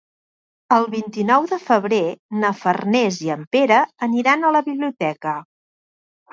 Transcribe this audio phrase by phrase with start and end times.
[0.77, 1.99] El vint-i-nou de febrer
[2.45, 3.81] na Farners i en Pere
[4.11, 5.39] aniran a la biblioteca.